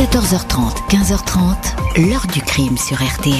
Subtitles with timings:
[0.00, 3.34] 14h30, 15h30, l'heure du crime sur RTL.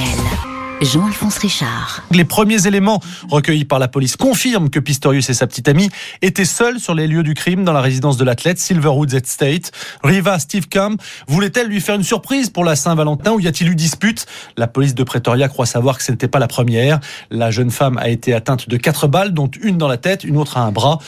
[0.79, 2.03] Jean-Alphonse Richard.
[2.11, 5.89] Les premiers éléments recueillis par la police confirment que Pistorius et sa petite amie
[6.21, 9.71] étaient seuls sur les lieux du crime dans la résidence de l'athlète Silverwood State.
[10.03, 13.75] Riva Steve Camp voulait-elle lui faire une surprise pour la Saint-Valentin ou y a-t-il eu
[13.75, 14.27] dispute?
[14.55, 16.99] La police de Pretoria croit savoir que ce n'était pas la première.
[17.31, 20.37] La jeune femme a été atteinte de quatre balles, dont une dans la tête, une
[20.37, 20.99] autre à un bras.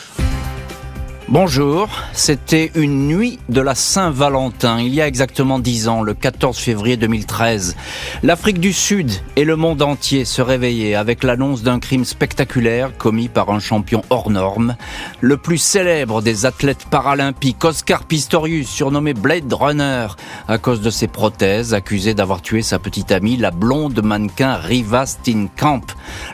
[1.30, 6.58] Bonjour, c'était une nuit de la Saint-Valentin, il y a exactement dix ans, le 14
[6.58, 7.78] février 2013.
[8.24, 13.30] L'Afrique du Sud et le monde entier se réveillaient avec l'annonce d'un crime spectaculaire commis
[13.30, 14.76] par un champion hors norme,
[15.22, 20.08] le plus célèbre des athlètes paralympiques, Oscar Pistorius, surnommé Blade Runner,
[20.50, 25.06] à cause de ses prothèses, accusé d'avoir tué sa petite amie, la blonde mannequin Riva
[25.06, 25.86] Steenkamp.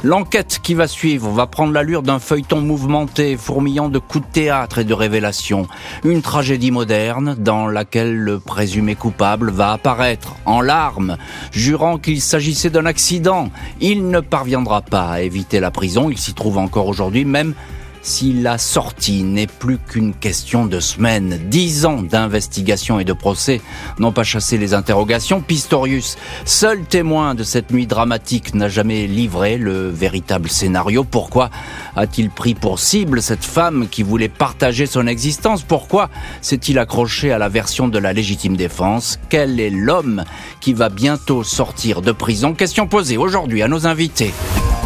[0.04, 4.79] L'enquête qui va suivre va prendre l'allure d'un feuilleton mouvementé, fourmillant de coups de théâtre
[4.84, 5.68] de révélation.
[6.04, 11.18] Une tragédie moderne dans laquelle le présumé coupable va apparaître en larmes,
[11.52, 13.50] jurant qu'il s'agissait d'un accident.
[13.82, 17.54] Il ne parviendra pas à éviter la prison, il s'y trouve encore aujourd'hui, même
[18.02, 21.40] si la sortie n'est plus qu'une question de semaines.
[21.50, 23.62] Dix ans d'investigation et de procès
[24.00, 25.42] n'ont pas chassé les interrogations.
[25.42, 31.04] Pistorius, seul témoin de cette nuit dramatique, n'a jamais livré le véritable scénario.
[31.04, 31.50] Pourquoi
[31.96, 35.64] a-t-il pris pour cible cette femme qui voulait partager son existence?
[35.64, 36.10] Pourquoi
[36.42, 39.20] s'est-il accroché à la version de la légitime défense?
[39.30, 40.24] Quel est l'homme
[40.62, 42.54] qui va bientôt sortir de prison?
[42.54, 44.34] Question posée aujourd'hui à nos invités.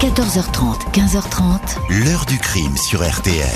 [0.03, 2.03] 14h30, 15h30.
[2.03, 3.47] L'heure du crime sur RTL.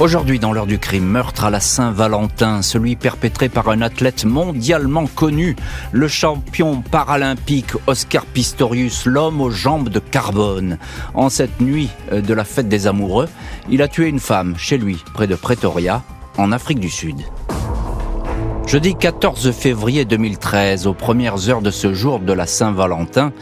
[0.00, 5.06] Aujourd'hui, dans l'heure du crime, meurtre à la Saint-Valentin, celui perpétré par un athlète mondialement
[5.06, 5.54] connu,
[5.92, 10.76] le champion paralympique Oscar Pistorius, l'homme aux jambes de carbone.
[11.14, 13.28] En cette nuit euh, de la fête des amoureux,
[13.70, 16.02] il a tué une femme chez lui, près de Pretoria,
[16.36, 17.20] en Afrique du Sud.
[18.66, 23.32] Jeudi 14 février 2013, aux premières heures de ce jour de la Saint-Valentin,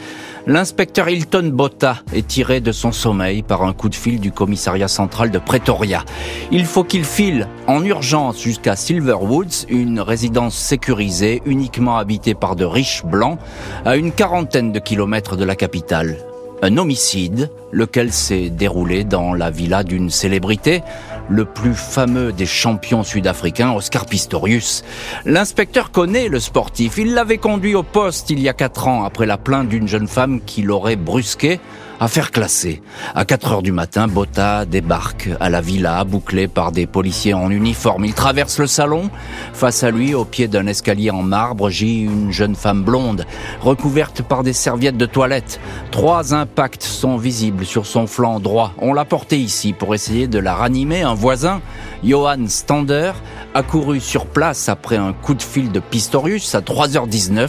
[0.48, 4.88] L'inspecteur Hilton Botta est tiré de son sommeil par un coup de fil du commissariat
[4.88, 6.06] central de Pretoria.
[6.50, 12.64] Il faut qu'il file en urgence jusqu'à Silverwoods, une résidence sécurisée uniquement habitée par de
[12.64, 13.38] riches blancs,
[13.84, 16.16] à une quarantaine de kilomètres de la capitale.
[16.62, 20.82] Un homicide, lequel s'est déroulé dans la villa d'une célébrité,
[21.28, 24.84] le plus fameux des champions sud-africains, Oscar Pistorius.
[25.24, 26.98] L'inspecteur connaît le sportif.
[26.98, 30.08] Il l'avait conduit au poste il y a quatre ans après la plainte d'une jeune
[30.08, 31.60] femme qui l'aurait brusqué
[32.00, 32.80] Affaire classée.
[33.16, 37.50] À 4 heures du matin, Botta débarque à la villa, bouclé par des policiers en
[37.50, 38.04] uniforme.
[38.04, 39.10] Il traverse le salon.
[39.52, 43.26] Face à lui, au pied d'un escalier en marbre, gît une jeune femme blonde,
[43.60, 45.58] recouverte par des serviettes de toilette.
[45.90, 48.74] Trois impacts sont visibles sur son flanc droit.
[48.78, 51.02] On l'a portée ici pour essayer de la ranimer.
[51.02, 51.60] Un voisin,
[52.04, 53.10] Johan Stander,
[53.54, 57.48] accouru sur place après un coup de fil de Pistorius à 3h19,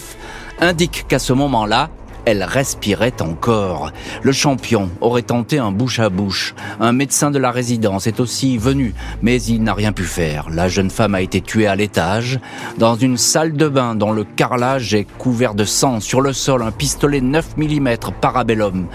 [0.59, 1.89] indique qu'à ce moment-là,
[2.29, 3.91] elle respirait encore.
[4.21, 6.53] Le champion aurait tenté un bouche à bouche.
[6.79, 10.49] Un médecin de la résidence est aussi venu, mais il n'a rien pu faire.
[10.51, 12.39] La jeune femme a été tuée à l'étage,
[12.77, 15.99] dans une salle de bain dont le carrelage est couvert de sang.
[15.99, 17.89] Sur le sol, un pistolet 9 mm
[18.21, 18.85] parabellum.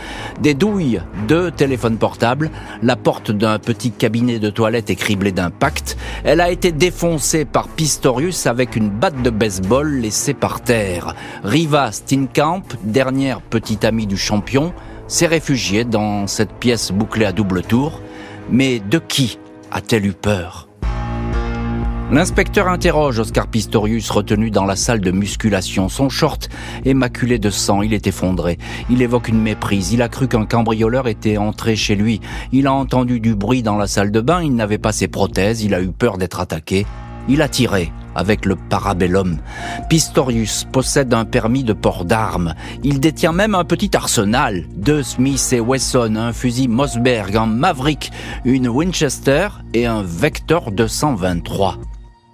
[0.40, 2.50] Des douilles, deux téléphones portables,
[2.82, 5.96] la porte d'un petit cabinet de toilette est criblée d'impact.
[6.22, 11.16] Elle a été défoncée par Pistorius avec une batte de baseball laissée par terre.
[11.42, 14.72] Riva Steenkamp, dernier petite amie du champion,
[15.06, 18.00] s'est réfugiée dans cette pièce bouclée à double tour.
[18.50, 19.38] Mais de qui
[19.70, 20.68] a-t-elle eu peur?
[22.12, 25.88] L'inspecteur interroge Oscar Pistorius retenu dans la salle de musculation.
[25.88, 26.50] Son short
[26.84, 28.58] est maculé de sang, il est effondré.
[28.90, 29.92] Il évoque une méprise.
[29.92, 32.20] Il a cru qu'un cambrioleur était entré chez lui.
[32.52, 35.64] Il a entendu du bruit dans la salle de bain, il n'avait pas ses prothèses,
[35.64, 36.86] il a eu peur d'être attaqué.
[37.28, 39.38] Il a tiré avec le parabellum.
[39.88, 42.54] Pistorius possède un permis de port d'armes.
[42.82, 44.64] Il détient même un petit arsenal.
[44.74, 48.10] Deux Smith et Wesson, un fusil Mossberg, un Maverick,
[48.44, 51.78] une Winchester et un Vector 223.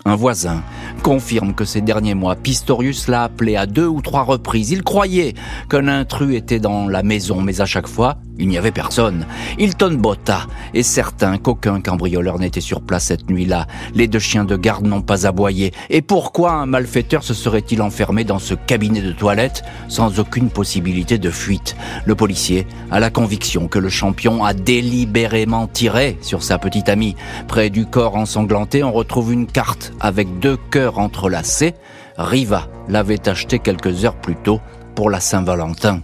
[0.06, 0.62] Un voisin
[1.02, 4.70] confirme que ces derniers mois, Pistorius l'a appelé à deux ou trois reprises.
[4.70, 5.34] Il croyait
[5.68, 9.26] qu'un intrus était dans la maison, mais à chaque fois, il n'y avait personne.
[9.58, 13.66] Hilton Botta est certain qu'aucun cambrioleur n'était sur place cette nuit-là.
[13.94, 15.72] Les deux chiens de garde n'ont pas aboyé.
[15.90, 21.18] Et pourquoi un malfaiteur se serait-il enfermé dans ce cabinet de toilette sans aucune possibilité
[21.18, 21.76] de fuite?
[22.06, 27.16] Le policier a la conviction que le champion a délibérément tiré sur sa petite amie.
[27.46, 31.74] Près du corps ensanglanté, on retrouve une carte avec deux cœurs entrelacés.
[32.16, 34.60] Riva l'avait acheté quelques heures plus tôt
[34.94, 36.02] pour la Saint-Valentin.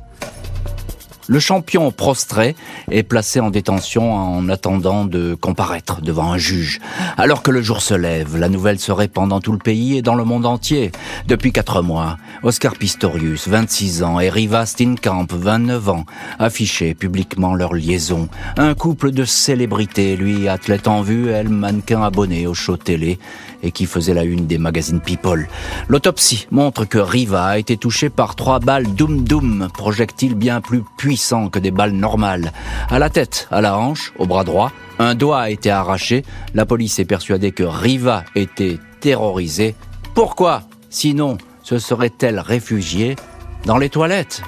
[1.28, 2.54] Le champion prostré
[2.88, 6.78] est placé en détention en attendant de comparaître devant un juge.
[7.16, 10.02] Alors que le jour se lève, la nouvelle se répand dans tout le pays et
[10.02, 10.92] dans le monde entier.
[11.26, 16.04] Depuis quatre mois, Oscar Pistorius, 26 ans, et Riva Steenkamp, 29 ans,
[16.38, 18.28] affichaient publiquement leur liaison.
[18.56, 23.18] Un couple de célébrités, lui athlète en vue, elle mannequin abonné au show télé
[23.62, 25.48] et qui faisait la une des magazines People.
[25.88, 30.82] L'autopsie montre que Riva a été touché par trois balles Doom Doom, projectiles bien plus
[30.98, 32.52] puissants que des balles normales.
[32.90, 36.24] À la tête, à la hanche, au bras droit, un doigt a été arraché.
[36.54, 39.74] La police est persuadée que Riva était terrorisée.
[40.14, 40.62] Pourquoi?
[40.88, 43.16] Sinon, se serait-elle réfugiée
[43.64, 44.42] dans les toilettes?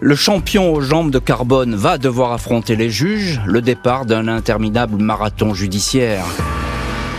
[0.00, 4.98] Le champion aux jambes de carbone va devoir affronter les juges, le départ d'un interminable
[4.98, 6.24] marathon judiciaire.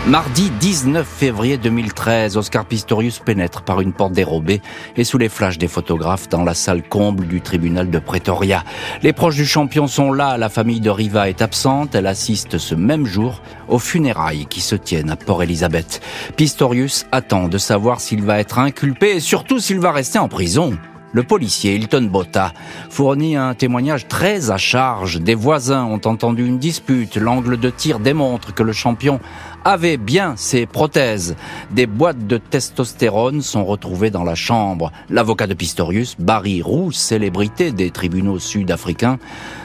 [0.08, 4.62] Mardi 19 février 2013, Oscar Pistorius pénètre par une porte dérobée
[4.96, 8.64] et sous les flashs des photographes dans la salle comble du tribunal de Pretoria.
[9.02, 12.74] Les proches du champion sont là, la famille de Riva est absente, elle assiste ce
[12.74, 16.00] même jour aux funérailles qui se tiennent à Port-Elizabeth.
[16.36, 20.78] Pistorius attend de savoir s'il va être inculpé et surtout s'il va rester en prison.
[21.12, 22.52] Le policier Hilton Botta
[22.90, 25.20] fournit un témoignage très à charge.
[25.20, 27.16] Des voisins ont entendu une dispute.
[27.16, 29.18] L'angle de tir démontre que le champion
[29.64, 31.36] avait bien ses prothèses.
[31.70, 34.92] Des boîtes de testostérone sont retrouvées dans la chambre.
[35.10, 39.18] L'avocat de Pistorius, Barry Roux, célébrité des tribunaux sud-africains,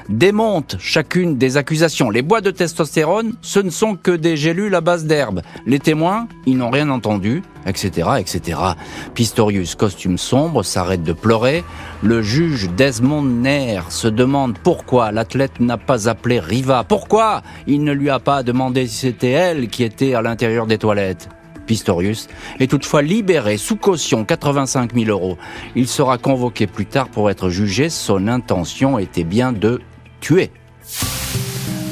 [0.09, 2.09] démonte chacune des accusations.
[2.09, 5.41] Les boîtes de testostérone, ce ne sont que des gélules à base d'herbe.
[5.65, 8.59] Les témoins, ils n'ont rien entendu, etc., etc.
[9.13, 11.63] Pistorius, costume sombre, s'arrête de pleurer.
[12.01, 16.83] Le juge Desmond Nair se demande pourquoi l'athlète n'a pas appelé Riva.
[16.83, 20.77] Pourquoi il ne lui a pas demandé si c'était elle qui était à l'intérieur des
[20.77, 21.29] toilettes?
[21.65, 22.27] Pistorius
[22.59, 25.37] est toutefois libéré sous caution 85 000 euros.
[25.75, 27.89] Il sera convoqué plus tard pour être jugé.
[27.89, 29.81] Son intention était bien de
[30.19, 30.51] tuer.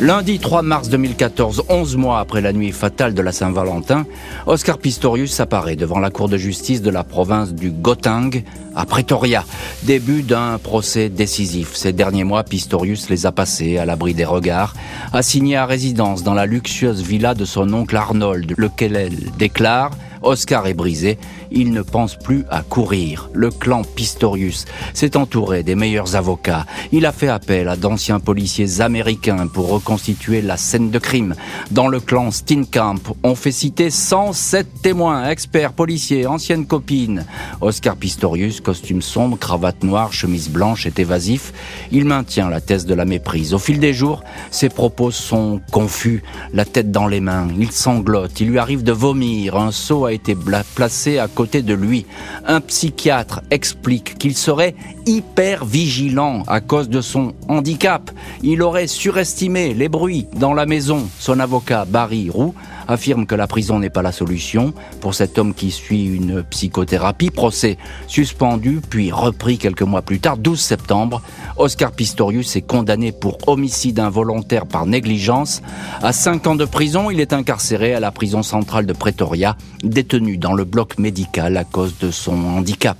[0.01, 4.07] Lundi 3 mars 2014, 11 mois après la nuit fatale de la Saint-Valentin,
[4.47, 8.41] Oscar Pistorius apparaît devant la cour de justice de la province du Gauteng
[8.75, 9.45] à Pretoria.
[9.83, 11.75] Début d'un procès décisif.
[11.75, 14.73] Ces derniers mois, Pistorius les a passés à l'abri des regards,
[15.13, 19.91] assigné à résidence dans la luxueuse villa de son oncle Arnold, lequel elle déclare
[20.23, 21.17] Oscar est brisé,
[21.51, 23.29] il ne pense plus à courir.
[23.33, 26.65] Le clan Pistorius s'est entouré des meilleurs avocats.
[26.91, 31.35] Il a fait appel à d'anciens policiers américains pour reconstituer la scène de crime.
[31.71, 37.25] Dans le clan Steenkamp, on fait citer 107 témoins, experts, policiers, anciennes copines.
[37.59, 41.53] Oscar Pistorius, costume sombre, cravate noire, chemise blanche, est évasif.
[41.91, 43.53] Il maintient la thèse de la méprise.
[43.53, 47.47] Au fil des jours, ses propos sont confus, la tête dans les mains.
[47.57, 49.55] Il sanglote, il lui arrive de vomir.
[49.55, 50.35] Un seau été
[50.75, 52.05] placé à côté de lui.
[52.45, 54.75] Un psychiatre explique qu'il serait
[55.05, 58.11] hyper vigilant à cause de son handicap.
[58.43, 61.07] Il aurait surestimé les bruits dans la maison.
[61.19, 62.53] Son avocat Barry Roux
[62.87, 67.29] affirme que la prison n'est pas la solution pour cet homme qui suit une psychothérapie.
[67.29, 71.21] Procès suspendu puis repris quelques mois plus tard, 12 septembre.
[71.57, 75.61] Oscar Pistorius est condamné pour homicide involontaire par négligence.
[76.01, 80.37] À 5 ans de prison, il est incarcéré à la prison centrale de Pretoria, détenu
[80.37, 82.97] dans le bloc médical à cause de son handicap.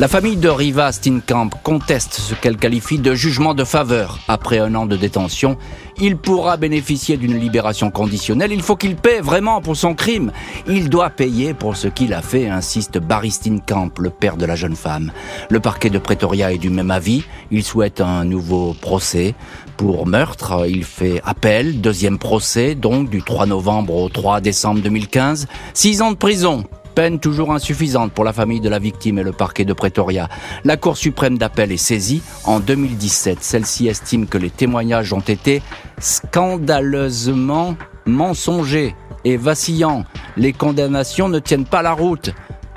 [0.00, 4.18] La famille de Riva Steenkamp conteste ce qu'elle qualifie de jugement de faveur.
[4.28, 5.58] Après un an de détention,
[5.98, 8.50] il pourra bénéficier d'une libération conditionnelle.
[8.50, 10.32] Il faut qu'il paie vraiment pour son crime.
[10.66, 14.56] Il doit payer pour ce qu'il a fait, insiste Barry Steenkamp, le père de la
[14.56, 15.12] jeune femme.
[15.50, 17.22] Le parquet de Pretoria est du même avis.
[17.50, 19.34] Il souhaite un nouveau procès.
[19.76, 21.82] Pour meurtre, il fait appel.
[21.82, 25.46] Deuxième procès, donc, du 3 novembre au 3 décembre 2015.
[25.74, 29.32] Six ans de prison Peine toujours insuffisante pour la famille de la victime et le
[29.32, 30.28] parquet de Pretoria.
[30.64, 32.22] La Cour suprême d'appel est saisie.
[32.44, 35.62] En 2017, celle-ci estime que les témoignages ont été
[35.98, 38.94] scandaleusement mensongers
[39.24, 40.04] et vacillants.
[40.36, 42.30] Les condamnations ne tiennent pas la route.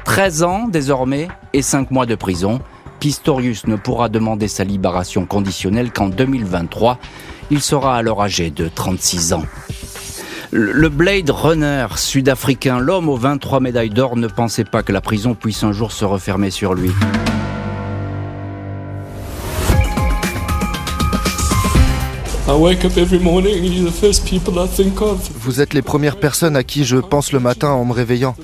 [0.06, 2.60] 13 ans désormais et 5 mois de prison.
[3.00, 7.00] Pistorius ne pourra demander sa libération conditionnelle qu'en 2023.
[7.52, 9.44] Il sera alors âgé de 36 ans.
[10.56, 15.34] Le Blade Runner sud-africain, l'homme aux 23 médailles d'or, ne pensait pas que la prison
[15.34, 16.92] puisse un jour se refermer sur lui.
[25.34, 28.36] Vous êtes les premières personnes à qui je pense le matin en me réveillant.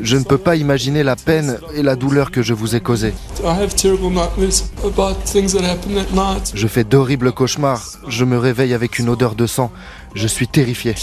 [0.00, 3.14] Je ne peux pas imaginer la peine et la douleur que je vous ai causées.
[6.54, 7.82] Je fais d'horribles cauchemars.
[8.08, 9.70] Je me réveille avec une odeur de sang.
[10.16, 10.94] Je suis terrifié.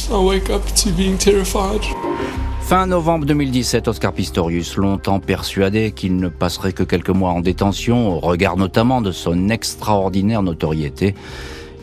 [2.61, 8.09] Fin novembre 2017, Oscar Pistorius, longtemps persuadé qu'il ne passerait que quelques mois en détention,
[8.09, 11.13] au regard notamment de son extraordinaire notoriété,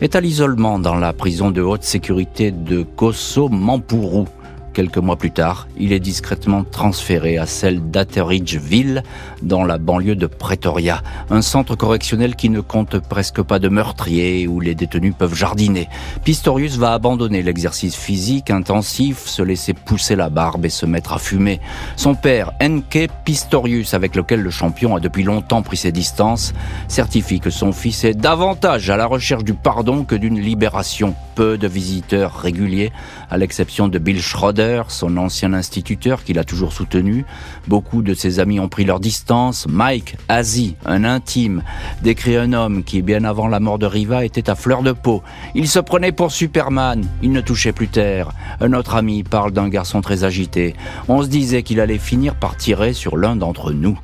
[0.01, 4.27] est à l'isolement dans la prison de haute sécurité de Kosso Mampourou,
[4.73, 9.03] Quelques mois plus tard, il est discrètement transféré à celle d'Atteridgeville,
[9.41, 14.47] dans la banlieue de Pretoria, un centre correctionnel qui ne compte presque pas de meurtriers
[14.47, 15.89] où les détenus peuvent jardiner.
[16.23, 21.19] Pistorius va abandonner l'exercice physique intensif, se laisser pousser la barbe et se mettre à
[21.19, 21.59] fumer.
[21.97, 26.53] Son père, Enke Pistorius, avec lequel le champion a depuis longtemps pris ses distances,
[26.87, 31.13] certifie que son fils est davantage à la recherche du pardon que d'une libération.
[31.35, 32.91] Peu de visiteurs réguliers,
[33.29, 37.25] à l'exception de Bill Schroeder, son ancien instituteur qu'il a toujours soutenu.
[37.67, 39.65] Beaucoup de ses amis ont pris leur distance.
[39.67, 41.63] Mike Azi, un intime,
[42.03, 45.23] décrit un homme qui, bien avant la mort de Riva, était à fleur de peau.
[45.55, 48.31] Il se prenait pour Superman, il ne touchait plus terre.
[48.59, 50.75] Un autre ami parle d'un garçon très agité.
[51.07, 53.99] On se disait qu'il allait finir par tirer sur l'un d'entre nous.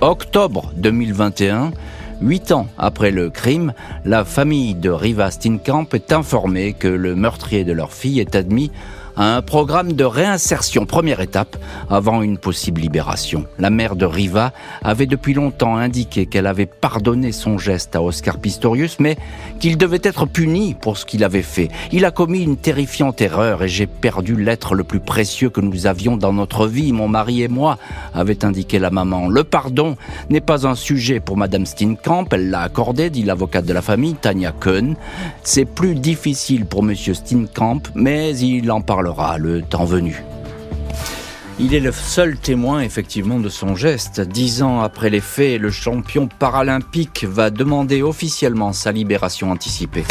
[0.00, 1.72] Octobre 2021,
[2.22, 3.74] Huit ans après le crime,
[4.06, 8.72] la famille de Riva Steenkamp est informée que le meurtrier de leur fille est admis
[9.16, 11.56] un programme de réinsertion, première étape,
[11.88, 13.46] avant une possible libération.
[13.58, 18.38] La mère de Riva avait depuis longtemps indiqué qu'elle avait pardonné son geste à Oscar
[18.38, 19.16] Pistorius, mais
[19.58, 21.68] qu'il devait être puni pour ce qu'il avait fait.
[21.92, 25.86] Il a commis une terrifiante erreur et j'ai perdu l'être le plus précieux que nous
[25.86, 27.78] avions dans notre vie, mon mari et moi,
[28.12, 29.28] avait indiqué la maman.
[29.28, 29.96] Le pardon
[30.28, 34.14] n'est pas un sujet pour Madame Steenkamp, elle l'a accordé, dit l'avocate de la famille,
[34.14, 34.94] Tania Kuhn.
[35.42, 39.05] C'est plus difficile pour Monsieur Steenkamp, mais il en parle
[39.38, 40.22] le temps venu.
[41.58, 44.20] Il est le seul témoin effectivement de son geste.
[44.20, 50.04] Dix ans après les faits, le champion paralympique va demander officiellement sa libération anticipée.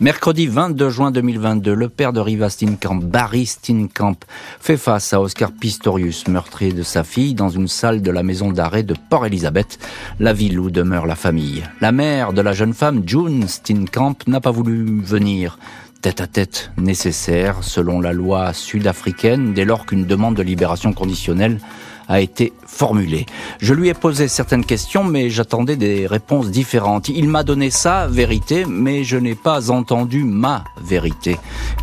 [0.00, 4.14] Mercredi 22 juin 2022, le père de Riva Steenkamp, Barry Steenkamp,
[4.60, 8.52] fait face à Oscar Pistorius, meurtrier de sa fille, dans une salle de la maison
[8.52, 9.80] d'arrêt de Port-Élisabeth,
[10.20, 11.64] la ville où demeure la famille.
[11.80, 15.58] La mère de la jeune femme, June Steenkamp, n'a pas voulu venir
[16.00, 21.58] tête-à-tête nécessaire selon la loi sud-africaine dès lors qu'une demande de libération conditionnelle
[22.08, 23.26] a été formulé.
[23.60, 27.08] Je lui ai posé certaines questions, mais j'attendais des réponses différentes.
[27.10, 31.36] Il m'a donné sa vérité, mais je n'ai pas entendu ma vérité.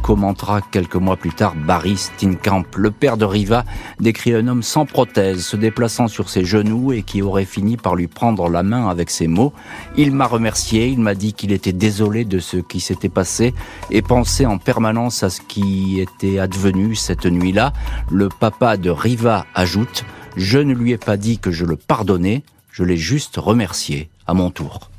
[0.06, 3.66] Commentera quelques mois plus tard Barry Steenkamp, le père de Riva,
[4.00, 7.96] décrit un homme sans prothèse, se déplaçant sur ses genoux et qui aurait fini par
[7.96, 9.52] lui prendre la main avec ses mots.
[9.98, 13.56] Il m'a remercié, il m'a dit qu'il était désolé de ce qui s'était passé
[13.90, 17.74] et pensait en permanence à ce qui était advenu cette nuit-là.
[18.12, 22.44] Le papa de Riva ajoute je ne lui ai pas dit que je le pardonnais,
[22.72, 24.92] je l'ai juste remercié à mon tour.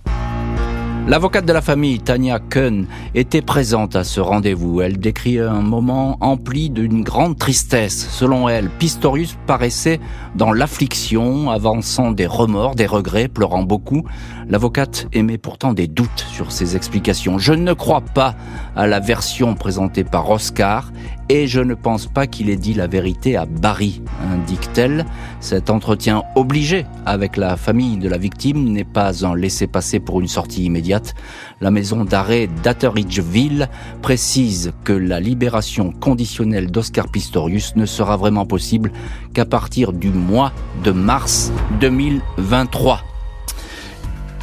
[1.08, 4.80] L'avocate de la famille, Tania Kuhn, était présente à ce rendez-vous.
[4.80, 8.08] Elle décrit un moment empli d'une grande tristesse.
[8.10, 10.00] Selon elle, Pistorius paraissait
[10.34, 14.02] dans l'affliction, avançant des remords, des regrets, pleurant beaucoup.
[14.48, 17.36] L'avocate émet pourtant des doutes sur ses explications.
[17.36, 18.36] Je ne crois pas
[18.76, 20.92] à la version présentée par Oscar
[21.28, 25.04] et je ne pense pas qu'il ait dit la vérité à Barry, indique-t-elle.
[25.40, 30.28] Cet entretien obligé avec la famille de la victime n'est pas un laisser-passer pour une
[30.28, 31.14] sortie immédiate.
[31.60, 33.68] La maison d'arrêt d'Atteridgeville
[34.00, 38.92] précise que la libération conditionnelle d'Oscar Pistorius ne sera vraiment possible
[39.34, 40.52] qu'à partir du mois
[40.84, 41.50] de mars
[41.80, 43.15] 2023.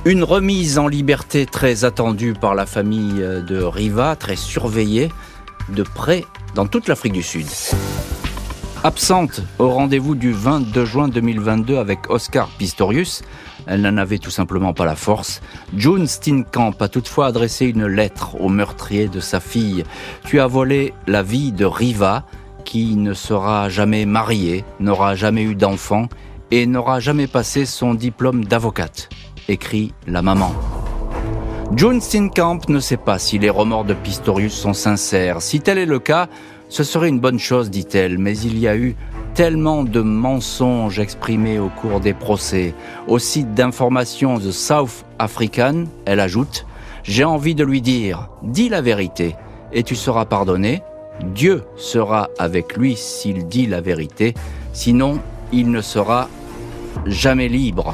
[0.06, 5.10] Une remise en liberté très attendue par la famille de Riva, très surveillée
[5.70, 7.48] de près dans toute l'Afrique du Sud.
[8.84, 13.22] Absente au rendez-vous du 22 juin 2022 avec Oscar Pistorius,
[13.66, 15.42] elle n'en avait tout simplement pas la force.
[15.78, 19.86] June Steenkamp a toutefois adressé une lettre au meurtrier de sa fille.
[20.26, 22.26] Tu as volé la vie de Riva,
[22.66, 26.10] qui ne sera jamais mariée, n'aura jamais eu d'enfant
[26.52, 29.08] et n'aura jamais passé son diplôme d'avocate,
[29.48, 30.52] écrit la maman.
[31.76, 35.42] June Steenkamp ne sait pas si les remords de Pistorius sont sincères.
[35.42, 36.28] Si tel est le cas,
[36.70, 38.96] ce serait une bonne chose, dit-elle, mais il y a eu
[39.34, 42.74] tellement de mensonges exprimés au cours des procès.
[43.08, 46.66] Au site d'information The South African, elle ajoute,
[47.04, 49.36] j'ai envie de lui dire, dis la vérité,
[49.72, 50.82] et tu seras pardonné.
[51.22, 54.34] Dieu sera avec lui s'il dit la vérité,
[54.74, 55.20] sinon
[55.52, 56.30] il ne sera
[57.06, 57.94] jamais libre.